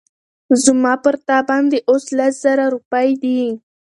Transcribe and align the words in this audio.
زما 0.63 0.93
پر 1.03 1.15
تا 1.27 1.37
باندي 1.47 1.79
اوس 1.89 2.05
لس 2.17 2.33
زره 2.43 2.65
روپۍ 2.75 3.09
دي 3.21 3.41